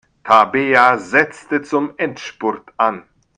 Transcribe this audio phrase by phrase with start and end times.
[0.23, 3.03] Tabea setzte zum Endspurt an.